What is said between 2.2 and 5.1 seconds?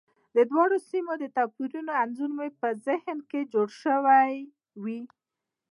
مو په ذهن کې جوړ شوی وي.